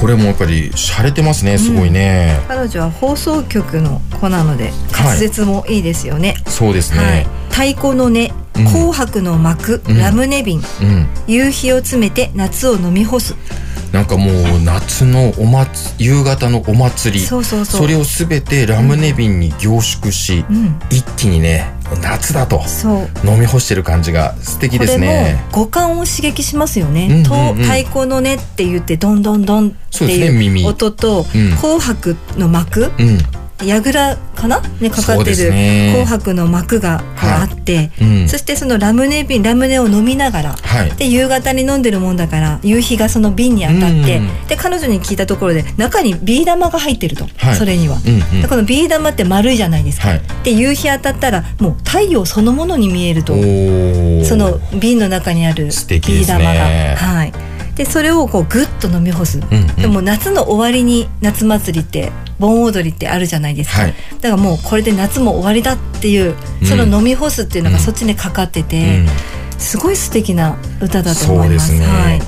[0.00, 7.18] これもやっぱり洒落てますねすごいね、彼女は放送局の子なので滑舌もいいですよね、そうですはい。
[7.18, 8.66] ね、太鼓の音、うん。
[8.66, 9.98] 紅白の幕、うん。
[9.98, 10.60] ラムネ瓶。
[10.82, 11.06] うん。
[11.26, 13.34] 夕日を詰めて夏を飲み干す。
[13.92, 17.24] なんかもう夏のお祭夕方のお祭り。
[17.24, 17.88] そうそうそう。
[17.88, 20.78] れをすべてラムネ瓶に凝縮し、うん。
[20.90, 22.62] 一気にね夏だと
[23.24, 27.06] 飲み干してる感じが素敵ですこれねも五感を刺激しますよね。
[27.06, 27.24] うんうんうん。
[27.24, 31.56] と太鼓の音って言ってどんどんどんってい耳う音と、うん。
[31.56, 33.18] 紅白の幕、うん
[33.64, 34.60] 櫓かな？
[34.80, 38.28] ねかかってる紅白の幕がこうはいあって、うん。
[38.28, 40.90] そしてそのラムネ瓶ラムネを飲みながら、はい。
[40.92, 47.56] で夕方に飲んでるもんだから夕日がその瓶に当たって、うんで彼女に聞いたところで中にビー玉が入ってると、はい。
[47.56, 47.98] それには。
[48.04, 48.42] うんうん。
[48.42, 50.08] でこのビー玉って丸いじゃないですか。
[50.08, 50.22] はい。
[50.42, 53.34] で夕日当たったらもう太陽そのものに見えると。
[54.24, 57.32] その瓶の中にあるビー玉が、ねはい。
[57.76, 59.66] でそれをこうグッと飲み干す、んうん。
[59.76, 63.94] でも夏の終わりに夏祭りって盆踊りってあるじゃないですか、はい。
[64.20, 66.66] だからもうこれで夏も終わりだっていううん。
[66.66, 69.06] その飲み干すっていうのがそっちにかかってて、うん。
[69.58, 71.54] すごい素敵な歌だとそ思いま。
[71.54, 72.22] うですすね、はい。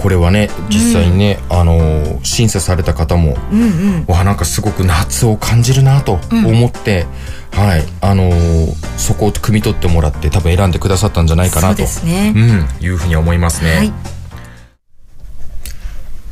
[0.00, 4.04] これはね実際にね、あのー審査された方もうんうん。
[4.06, 7.06] わなんかすごく夏を感じるなと思って、
[7.52, 7.84] はい。
[8.00, 11.68] あのーそこを汲み取ってもらって多分選んでくださったんじゃないかなと。
[11.68, 12.32] そうですね。
[12.34, 13.92] うん、いうふうに思いますね、はい。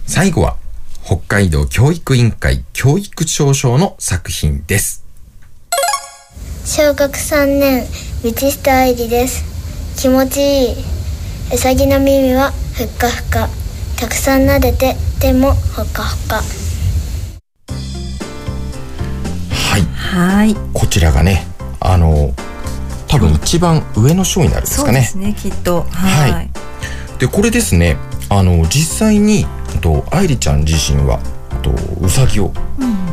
[0.07, 0.57] 最後は
[1.05, 5.05] 北海道教育委員会教育長賞の作品です。
[6.65, 7.87] 小学3年
[8.23, 9.45] 道下愛理です。
[10.01, 10.75] 気持ちいい。
[11.53, 13.49] ウサギの耳はふっかふか。
[13.97, 16.43] たくさん撫でて手もほかほか。
[19.51, 19.83] はい。
[19.83, 20.55] はい。
[20.73, 21.47] こちらがね
[21.81, 22.53] あのー
[23.09, 25.03] 多分一番上の賞になるんですかね。
[25.03, 25.83] そうですねきっと。
[25.83, 26.33] はい。
[26.33, 26.51] はい。
[27.19, 27.99] でこれですね
[28.31, 29.45] あの実際に
[29.81, 31.21] と愛梨ちゃん自身は
[31.63, 32.53] とうさぎを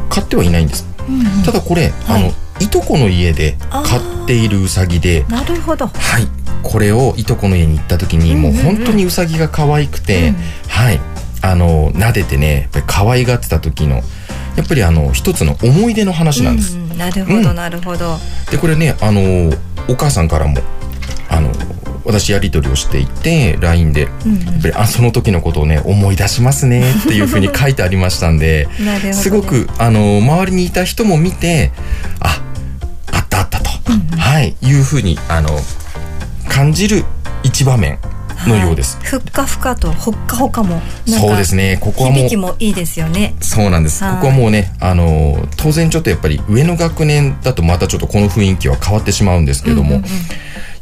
[0.09, 2.23] 飼ってはいないんです、うんただこれ、はい。
[2.23, 5.87] あのいとこの家で飼っているうさぎでなるほど。
[5.87, 6.27] はい。
[6.61, 10.33] これをいとこの家に行った時に、もう本当にうさぎが可愛くて、
[10.67, 10.99] はい。
[11.41, 14.01] あの撫でてねやっぱり可愛がってた時の
[14.57, 18.17] やっぱりあの一つの思い出の話なんです、うんなるほどなるほど。
[18.51, 19.53] でこれねあの
[19.87, 20.57] お母さんからも
[21.29, 21.49] あの
[22.09, 24.45] 私やり取りをしていて LINE で、うんうん。
[24.45, 28.67] やっぱりあその時のことをね思い出しますね っていうふうに書いてありましたんで
[29.03, 29.13] ね。
[29.13, 31.71] すごくあの周りにいた人も見て
[32.19, 32.41] あ
[33.11, 33.69] あったあったと、
[34.17, 35.59] はいいうふうにあの
[36.47, 37.05] 感じる
[37.43, 37.99] 一場面
[38.47, 38.97] のようです。
[38.97, 39.07] はい。
[39.07, 41.77] ふっかふかとほっかほかもそうですね。
[41.79, 43.35] ここはもう響きもいいですよね。
[43.39, 44.03] そうなんです。
[44.03, 44.13] はい。
[44.15, 50.09] ここはもうね、あのー当然ちょっとやっぱり上の学年だとまたちょっとこの雰囲気は変わってしまうんですけども、うんうんうん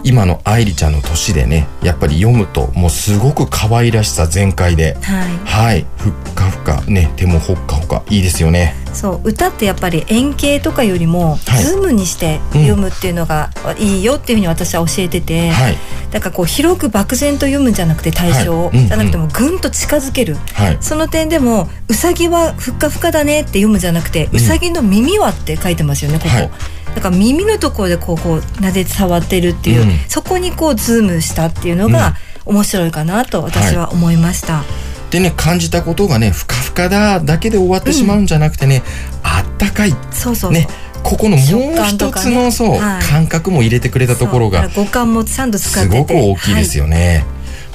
[0.04, 5.38] 今の愛梨ちゃんの年でね、やっぱり読むともうすごく可愛らしさ全開で、はい。
[5.46, 8.76] はい、ふっかふか、ね、手もほっかほか、いいですよね。
[8.94, 11.64] そう歌ってやっぱり円形とかよりもはい。
[11.64, 15.78] ズームにして読むっていうのがいいよっていうふうに私は教えてて、はい、
[16.12, 18.78] だからこう広く漠然と読むんじゃなくて対象を、はい。
[18.78, 18.88] うんうん。
[18.88, 26.30] じゃなくてもぐんと近づける、はい、その点でも「うさぎはふっかふかだね」って読むんじゃなくて「うさぎの耳は」って書いてますよねここ。
[26.30, 26.52] はい。
[26.96, 30.00] だから耳のところでこうこう撫でて触ってるっていう、うん。
[30.08, 34.64] そこにこうズームしたっていうのが面白いかなと私は思いました。
[35.12, 38.84] でね感じたことがねふかふかだだけで終わってしまうんじゃなくてね、
[39.24, 39.94] あったかい。
[40.12, 40.68] そうそうね
[41.04, 43.04] ここのもう一つの、そう、はい。
[43.04, 47.26] 感覚も入れてくれたところが五感もちゃんとすごく大きいですよね、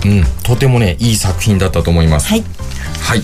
[0.04, 2.28] うんとてもねいい作品だったと思います。
[2.28, 2.44] はい、
[3.00, 3.22] はい。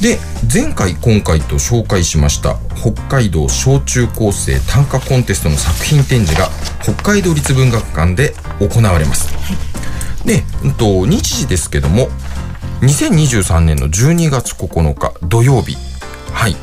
[0.00, 0.18] で
[0.52, 6.50] 前回今回と紹介しました北海道小中高生短歌コンテストの作品展示が
[6.82, 9.32] 北海道立文学館で行われます、
[10.26, 12.08] で、うんと、日時ですけども
[12.80, 15.76] 2023年の12月9日土曜日。
[16.32, 16.56] はい。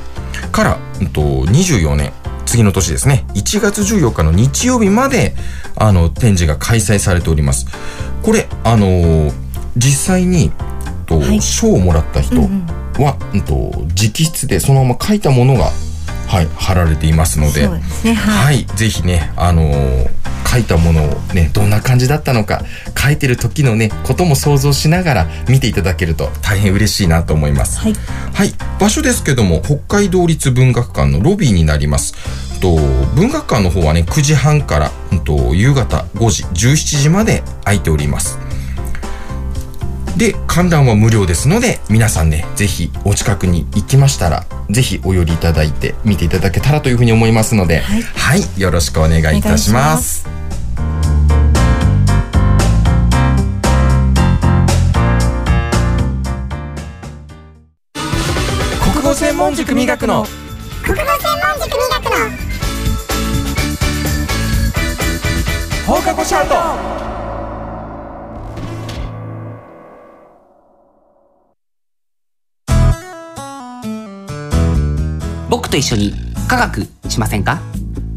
[0.52, 2.14] から、うんと、24年
[2.46, 3.26] 次の年ですね。
[3.34, 5.34] 1月14日の日曜日まで
[5.76, 7.66] あの展示が開催されております。
[8.22, 9.44] これあのー
[9.76, 10.52] 実際に
[11.08, 13.54] と賞、をもらった人は、うんと
[13.96, 15.72] 直筆でそのまま書いたものが、
[16.28, 17.68] はい、貼られていますので。
[18.04, 18.14] ね。
[18.14, 18.66] は、はい。
[18.76, 20.23] ぜひね、あのー
[20.54, 22.62] 書いたものをね、どんな感じだったのか、
[22.96, 27.80] 書いてる時のね、ことも想像しながら見ていただけると大変嬉しいなと思います。
[27.80, 27.96] はい。
[28.34, 28.54] はい。
[28.80, 32.14] 場所ですけども、北海道立文学館のロビーになります。
[32.60, 32.78] と
[33.16, 38.38] 文学館の方はね、9時半から、うんと夕方5時、17時まで空いております。
[40.18, 50.43] で、観覧は無料ですので、皆さんね、ぜひお近くに行きましたら、ぜひお寄りいただいて見ていただけたらというふうに思いますので、はい、よろしくお願いいたします。
[59.24, 60.26] 専門塾磨くの。
[60.84, 62.12] 国語専門塾磨くの。
[65.88, 66.56] 放課後シャウト。
[75.50, 76.14] 僕と一緒に
[76.50, 77.62] 科学しませんか？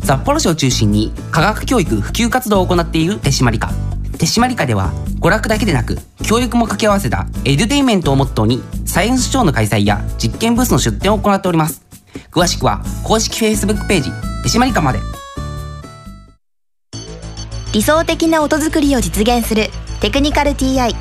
[0.02, 3.70] 札幌市を中心に科学教育普及活動を行っている手締まり課。
[4.18, 4.90] 手締まり課では
[5.20, 8.60] 娯楽だけでなく教育も掛け合わせたエデュテインメントをモットーに
[8.96, 11.82] サイエンスショーの開催や実験ブースの出展を行っております。
[12.30, 14.10] 詳しくは公式 Facebook ページ
[14.42, 15.00] 手締まり課まで。
[17.74, 19.66] 理想的な音作りを実現する
[20.00, 20.94] テクニカル TI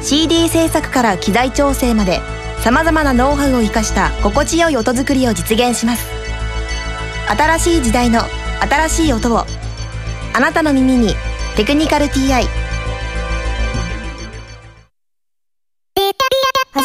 [0.00, 2.22] CD 制作から機材調整まで
[2.60, 6.06] さまざまなノウハウを生かした心地よい音作りを実現します。
[7.28, 8.22] 新しい時代の
[8.70, 9.44] 新しい音を
[10.32, 11.14] あなたの耳に
[11.56, 12.46] 「テクニカル TI」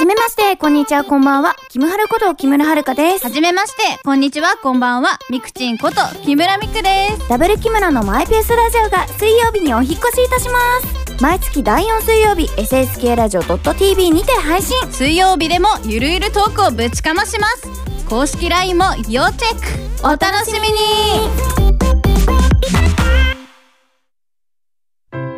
[0.01, 1.55] じめまして、こんにちは、こんばんは。
[1.69, 3.23] キムハルこと木村遥です。
[3.23, 5.19] はじめまして、こんにちは、こんばんは。
[5.29, 7.29] みくちんこと木村みくです。
[7.29, 11.21] ダブル木村のマイペースラジオが水曜日にお引っ越しいたします。
[11.21, 14.75] 毎月第4水曜日、SSK ラジオ .tv にて配信。
[14.91, 17.67] 水曜日でもゆるゆるトークをぶちかまします。
[18.09, 20.07] 公式 LINE も要チェック。
[20.07, 20.79] お楽しみに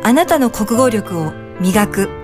[0.02, 2.23] あなたの国語力を磨く。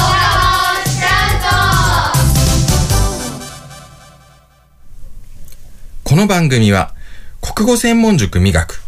[6.11, 6.93] この番組は
[7.41, 8.83] 国語専門塾磨く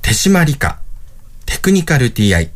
[0.00, 0.80] 手締まり課
[1.44, 2.48] テクニカル TI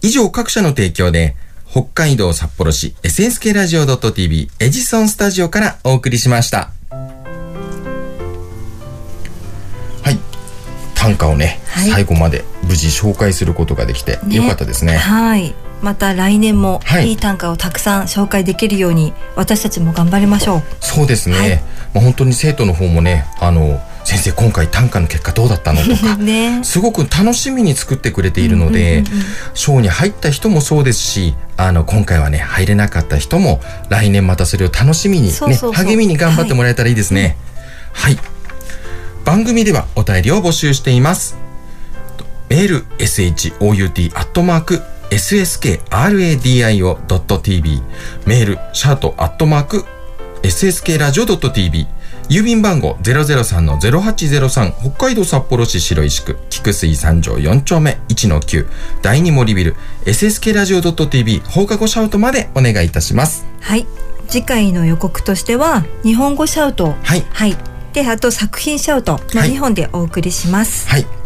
[0.00, 1.36] 以上各社の提供で
[1.70, 6.70] 北海道札幌市 SSK ラジオ .tv エジソンスタジオからお送りしました。
[10.02, 10.18] はい。
[10.94, 11.90] 短歌をね、はい。
[11.90, 14.36] 最後まで無事紹介することができてね。
[14.36, 14.96] よかったですね。
[14.96, 15.54] はい。
[15.82, 17.10] また来年もはい。
[17.10, 20.62] いい短歌をたくさん紹介できるように私たちも頑張りましょう。
[20.80, 21.62] そうですね、
[21.94, 26.60] まあ、本当に生徒の方もねあの先生今回短歌の結果どうだったのとか ね。
[26.62, 29.04] すごく楽しみに作ってくれているので
[29.54, 35.84] 賞、に入った人もそうですしあの今回はね入れなかった人も来年またそれを楽しみにねそうそうそう。
[35.84, 37.36] 励みに頑張ってもらえたらいいですね。
[37.92, 38.18] はい、
[39.24, 41.36] 番組ではお便りを募集しています。
[42.48, 47.82] メール shout アットマーク sskradio.tv
[48.26, 49.84] メールシャートアットマーク
[50.42, 51.86] sskradio.tv
[52.28, 58.66] 郵便番号003-0803北海道札幌市白石区菊水三条4丁目1-9
[59.02, 63.86] 第二森ビル SSK ラジオ .tv 放課後シャウトまでお願いいたしますはい。
[64.28, 66.94] 次回の予告としては日本語シャウト。
[67.02, 67.22] はい。
[67.32, 67.56] はい。
[67.92, 70.88] で、あと作品シャウトのはい2本でお送りします。
[70.88, 71.19] はい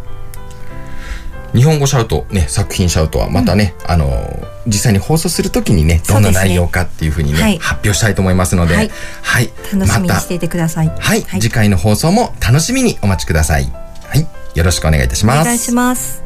[1.55, 8.81] 日本語シャウト、ね、作品シャウトはまたね、あのー実際に放送するときにね、どんな内容かっていうふうにね、はい発表したいと思いますので、は
[9.23, 9.51] はいい。
[9.73, 10.89] 楽しみにまたしていてください。
[10.89, 13.65] はい、次回の放送も楽しみにお待ちください。
[13.65, 15.41] はい、よろしくお願いいたします。
[15.43, 16.24] お願いします。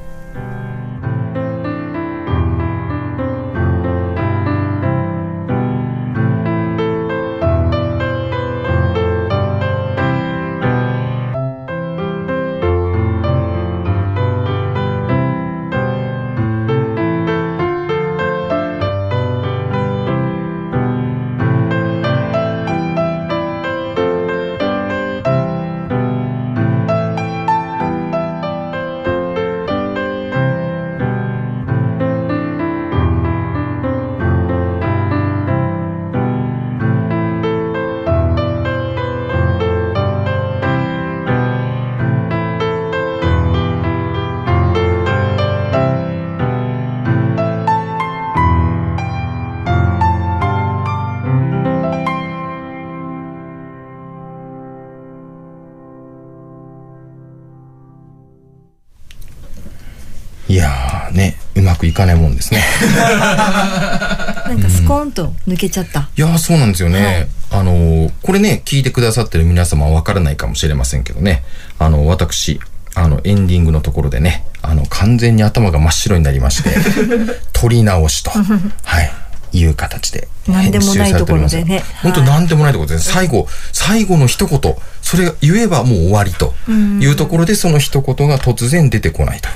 [61.79, 62.63] くいかないもんですね。
[64.49, 66.09] なんかスコーンと抜けちゃった。
[66.17, 67.29] いやーそうなんですよね。
[67.51, 71.45] あのーこれね、聞いてくださってる皆様はわからないかもしれませんけどね。
[71.79, 72.61] あの、私、
[72.95, 76.71] あの、エンディングのところでね、あの、完全に頭が真っ白になりまして、
[77.53, 79.13] 撮り直しと、はい、
[79.53, 80.29] いう形で。
[80.47, 81.83] なんでもないところでね。
[82.03, 84.61] 本当なんでもないところで、最後、最後の一言、
[85.03, 89.49] それが言えばもう終わりというところで、その一言が突然出てこないと。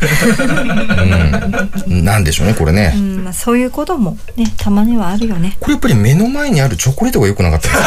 [1.86, 2.92] うん、なんでしょうね、これね。
[2.94, 5.56] うん、まあそういうこともね、たまにはあるよね。
[5.60, 7.74] これやっぱり目の前にあるチョコレートが良くなかったで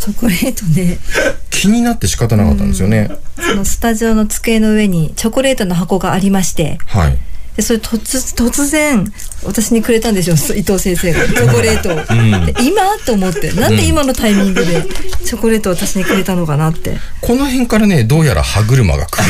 [0.00, 0.98] チョコレートね。
[1.50, 3.10] 気になって仕方なかったんですよね。
[3.38, 7.18] そのスタジオの机の上にチョコレートの箱がありまして、はい。
[7.56, 9.04] でそれ突突然
[9.44, 11.26] 私にくれたんですよ伊藤先生が。
[11.26, 11.92] チョコレートを、
[12.62, 14.84] 今と思ってなんで今のタイミングで
[15.24, 16.98] チョコレートを私にくれたのかなって。
[17.20, 19.26] この辺からね、どうやら歯車が狂っ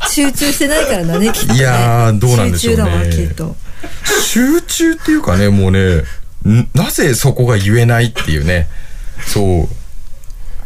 [0.00, 1.58] た 集中してないからだねきっとね。
[1.58, 2.82] いやーどうなんでしょうね。
[2.82, 3.56] 集中だわきっと。
[4.24, 6.02] 集中っていうかね、もうね、
[6.48, 8.68] んなぜそこが言えないっていうね、
[9.26, 9.68] そう。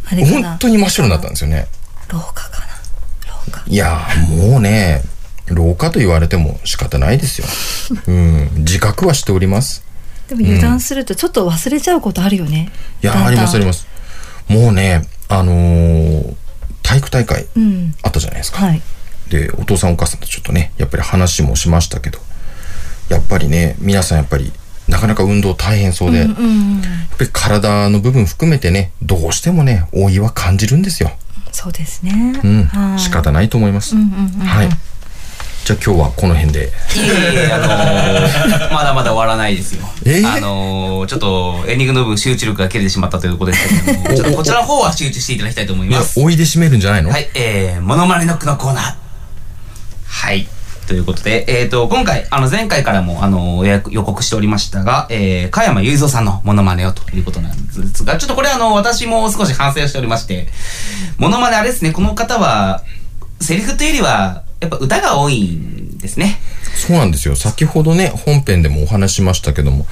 [0.09, 1.67] 本当に真っ白になったんですよね。
[2.09, 2.63] 廊下か
[3.67, 5.03] いやーもうね、
[5.55, 7.47] 老化と言われても仕方ないですよ。
[8.07, 9.85] うん、自覚はしております。
[10.29, 12.71] でも油断するとちょっと忘れちゃうことあるよね、
[13.03, 13.87] いやーだんだんありますあります。
[14.49, 16.35] もうね、あのー
[16.83, 18.67] 体育大会うんあったじゃないですか。
[18.67, 18.83] はい
[19.33, 22.19] で、お父さんお母さんとちょっとね、やっぱり話もしましたけど、
[23.09, 24.53] やっぱりね、皆さんやっぱり、
[24.89, 31.13] なかなか運動大変そうで、うんうんやっぱり体の部分含めてね、どうしてもね、老いは感じるんですよ。
[31.51, 32.97] そうですねうんは。
[32.97, 33.95] い仕方ないと思います。
[33.97, 34.69] うんうんうんはい。
[35.65, 36.61] じゃあ今日はこの辺で。
[36.61, 36.71] いえい
[37.49, 39.83] え、あのーまだまだ終わらないですよ。
[40.05, 40.37] えー？
[40.37, 47.11] あのーちょっとエンディングの部分集中力が切れてしまったということですけれども、ちょっとこちらの方は集中していただきたいと思います。、老いで締めるんじゃないの？
[47.11, 48.97] はい、えー、モノマネノックのコーナー。
[50.09, 50.49] はい。
[50.89, 60.49] ということで、えっ、と、今回、あの、前回からも、あの、予約予告しておりましたが、えー、加山雄三さんのモノマネをということなんですが、ちょっとこれあの、私も少し反省をしておりまして、
[61.19, 62.83] モノマネあれですね、この方は、
[63.41, 66.39] セリフというよりは、やっぱ歌が多いんですね。
[66.77, 67.35] そうなんですよ。
[67.35, 69.87] 先ほどね、本編でもお話ししましたけども、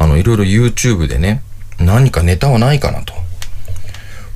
[0.00, 1.42] あの、いろいろ YouTube でね、
[1.78, 3.14] 何かネタはないかなと。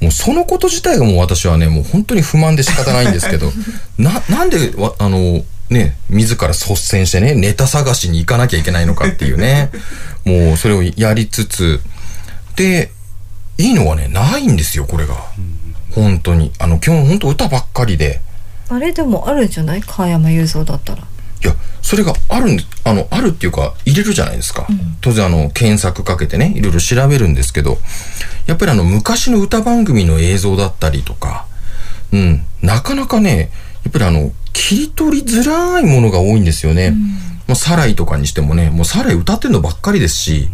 [0.01, 3.53] もうそのこと自体がもう私はね、もう本当に不満で仕方ないんですけど、
[3.99, 9.71] な、なんでわ、あの、ね、自ら率先してね、ネタ探しに行かなきゃいけないのかっていうね、
[10.25, 11.81] もうそれをやりつつ、
[12.55, 12.93] で、
[13.59, 15.17] いいのがね、ないんですよ、これが。
[15.95, 16.53] 本当に。
[16.59, 18.21] あの、基本本当歌ばっかりで、
[18.71, 19.83] あれでもあるんじゃない？
[19.83, 21.03] 加山雄三だったら。
[21.03, 24.67] いや、それがあるあの、あるっていうか、入れるじゃないですか。
[25.01, 27.79] 当然、あの、検索かけてね、いろいろ調べるんですけど、
[28.47, 31.47] やっぱりあの、昔の歌番組の映像だったりとか、
[32.13, 33.51] うん、なかなかね、
[33.85, 36.91] やっぱりあの、切り取りづらいものが多いんですよね。
[37.47, 40.49] もう、サライとかにしてもね、もうサライ歌ってんのばっかりですし、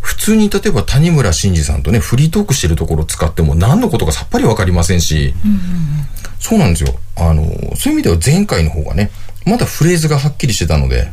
[0.00, 5.34] 普通に例えば谷村新司さんとね、フリートークしてるところを使っても何のことかさっぱりわかりませんし、
[6.40, 6.94] そうなんですよ。
[7.16, 7.44] あの、
[7.76, 9.10] そういう意味では前回の方がね、
[9.44, 11.08] まだフレーズがはっきりしてたので、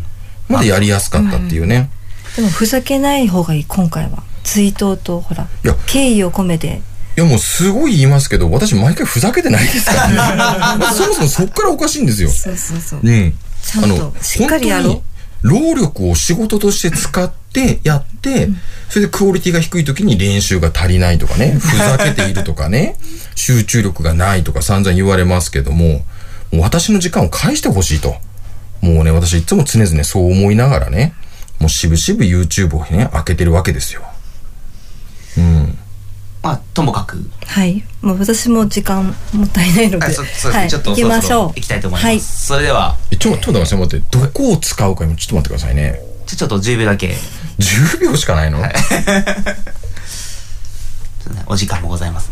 [0.47, 1.89] まだやりやすかったっていうね。
[2.36, 6.82] でもふざけない方がいい今回は追悼とほらいや敬意を込めて
[7.17, 10.15] いやもうすごい言いますけど、私毎回ふざけてないですからね。
[10.15, 12.30] ま あそもそもそっからおかしいんですよ。
[12.30, 13.34] そうそうそううん。
[13.63, 15.01] ちゃんとしっかりやろう
[15.47, 17.46] 労力を仕事として使って
[17.84, 18.49] やって、
[18.89, 22.97] それでクオリティが低い時に練習が足りないとかね、ふざけているとかね、
[23.36, 26.05] 集中力がないとか散々言われますけども、
[26.51, 28.16] もう私の時間を返してほしいと。
[28.82, 31.14] もうね、私いつも常々そう思いながらね、
[31.60, 34.03] もうしぶしぶ YouTube をね、開けてるわけですよ。
[35.38, 35.78] うん。
[36.43, 37.18] まあ、ともかく。
[37.45, 37.84] はい。
[38.01, 40.05] もう私も時間もったいないので。
[40.05, 41.47] はい、ちょっと行きましょう。
[41.49, 42.05] 行きたいと思います。
[42.05, 43.99] はいそれでは、え、ちょ、ちょっと待って。
[44.12, 45.99] どこを使うか今ちょっと待ってくださいね。
[46.26, 47.16] ちょちょっと10秒だけ。
[47.60, 48.62] 10秒しかないの、
[51.47, 52.32] お時間もございます。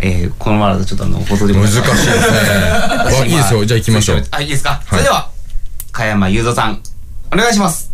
[0.00, 2.06] えー、このままだとちょっとあの、放送で難しいですね。
[2.06, 3.64] あいいですよ。
[3.64, 4.24] じゃあ行きましょう。
[4.30, 5.30] あ、いいですか、それでは、
[5.90, 6.80] 加山雄三さん、
[7.32, 7.90] お願いします。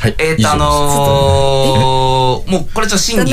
[0.00, 0.14] はい。
[0.18, 3.30] えーっと、あのー、 もうこれちょっと審議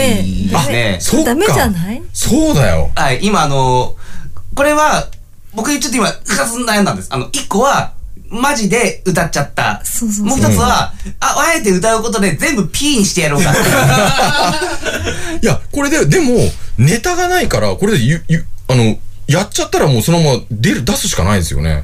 [0.49, 0.97] ですね。
[1.01, 1.25] そっか。
[1.25, 2.01] ダメじゃない？
[2.13, 2.91] そうだよ。
[2.95, 5.07] はい、今あのー、これは、
[5.53, 7.07] 僕ちょっと今、二つ悩んだんです。
[7.11, 7.93] あの、一個は、
[8.29, 9.81] マジで歌っちゃった。
[10.23, 13.51] もう一つは、あ、あえて歌うことで全部 P にしてやろうか。
[15.41, 16.37] いや、これで、でも、
[16.77, 18.97] ネタがないから、これでゆ、ゆ、あの、
[19.27, 21.83] やっちゃったらもうそのまま出る、出すしかないですよね。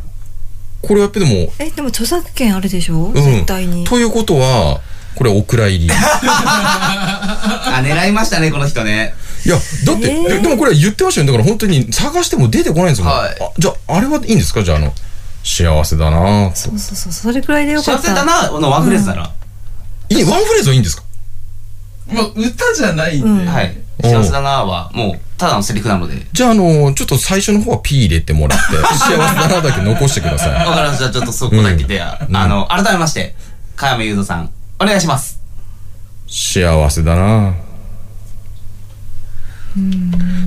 [0.82, 3.08] これやっぱでも、え、でも著作権あるでしょ？
[3.08, 3.14] うん。
[3.14, 3.84] 絶対に。
[3.84, 4.80] ということは、
[5.16, 5.86] これお蔵入り。
[5.88, 9.16] い あ、狙いましたね、この人ね。
[9.50, 11.32] や、だって、えでもこれ言ってましたよね。
[11.34, 13.14] だから本当に探しても出てこないんですもん。
[13.14, 14.64] あじゃあ、あれはいいんですか？
[14.64, 14.94] じゃあ、あの、
[15.44, 18.02] 幸せだなぁとそうそうそう、それくらいでよかった。
[18.02, 19.32] 幸せだなのワンフレーズなら。
[20.10, 21.04] いい、ワンフレーズはいいんですか？
[22.12, 23.46] まあ、歌じゃないんで。
[23.50, 23.78] はい。
[24.02, 26.16] 幸せだなは、もう、ただのセリフなので。
[26.32, 30.52] じゃあ、あの、ちょっと最初の方は P 入れてもらって、 幸せだなだけ残してください。
[30.68, 30.98] わかりました。
[30.98, 33.36] じゃあちょっとそこだけで、あの、改めまして、
[33.76, 35.40] 加山雄三さん、お願いします。
[36.30, 37.56] 幸せだな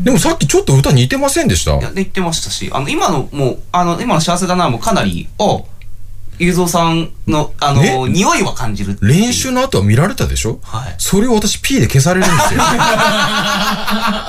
[0.04, 1.76] でもさっきちょっと歌似てませんでした？
[1.76, 5.66] いや、で言ってましたし、あの、今の、もう、あの、今の幸せだなもかなり、お
[6.38, 8.96] 雄三さんの、あの、匂いは感じる。
[9.02, 10.58] 練習の後は見られたでしょ？
[10.62, 10.94] はい。
[10.96, 12.60] それを私 P で消されるんですよ。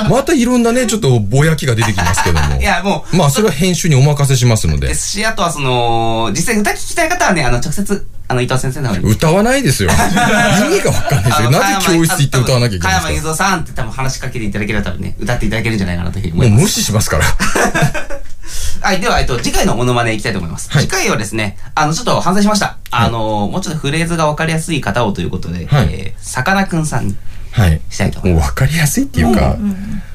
[0.09, 2.63] またいろんなね、ちょっとぼやきが出てきますけどもい。
[2.63, 4.95] や、もまあ、それは編集にお任せしますのう、でで。
[4.95, 9.11] すし、あとはその、実際歌聞きたい方はね、あの、直接、あの、伊藤先生の方に。
[9.11, 9.89] 歌わないですよ。
[9.91, 11.51] 意味がわかんないですよ。
[11.51, 16.73] なぜ教室行って歌わなきゃいけ加ないんです山雄三さんって多分話しかけていただければ多分ね、歌っていただけるんじゃないかなというふうに思かもう無います。
[16.75, 17.25] 視しますから。
[18.81, 20.69] はい、では、えっと、次回のモノマネいきたいと思います。
[20.69, 22.77] 次回はですね、あの、ちょっと反省しました。
[22.89, 27.17] あの、もうちょっとフレーズがわかりやすい方をということで、はいえー、さかなクンさんに
[27.51, 27.81] はい。
[27.89, 29.57] したいと思いもう分かりやすいっていうか、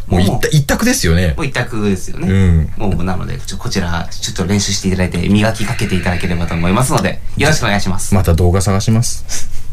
[0.07, 1.35] もう一択一択ですよね。
[1.37, 2.29] もう一択ですよね。
[2.29, 2.73] うん。
[2.77, 8.15] もうなので、ちょこちら、ちょっと練習していただいて、磨きかけていただければと思いますので、よろしくお願いします。
[8.15, 9.66] また動画探します。